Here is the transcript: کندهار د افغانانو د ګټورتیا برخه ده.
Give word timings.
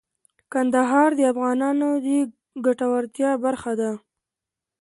کندهار 0.53 1.09
د 1.17 1.21
افغانانو 1.31 1.89
د 2.05 2.07
ګټورتیا 2.65 3.31
برخه 3.43 3.71
ده. 3.79 3.91